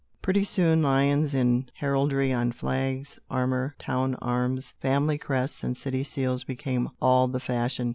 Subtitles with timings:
[0.23, 6.43] Pretty soon lions in heraldry, on flags, armor, town arms, family crests and city seals
[6.43, 7.89] became all the fashion.